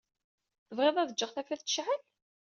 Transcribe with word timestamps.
Tebɣiḍ 0.67 0.97
ad 0.97 1.11
ǧǧeɣ 1.15 1.31
tafat 1.31 1.61
tecɛel? 1.63 2.01